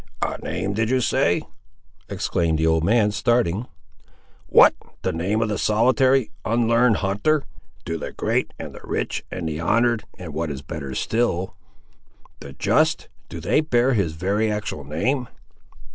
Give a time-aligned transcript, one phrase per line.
[0.23, 1.43] "A name, did you say?"
[2.09, 3.67] exclaimed the old man, starting;
[4.47, 7.43] "what, the name of the solitary, unl'arned hunter?
[7.85, 11.55] Do the great, and the rich, and the honoured, and, what is better still,
[12.39, 15.27] the just, do they bear his very, actual name?"